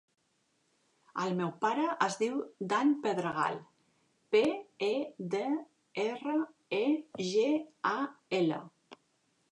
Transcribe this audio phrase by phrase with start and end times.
[1.23, 2.39] El meu pare es diu
[2.71, 3.59] Dan Pedregal:
[4.37, 4.43] pe,
[4.89, 4.91] e,
[5.35, 5.45] de,
[6.07, 6.37] erra,
[6.83, 6.85] e,
[7.35, 7.49] ge,
[7.95, 7.97] a,
[8.43, 8.63] ela.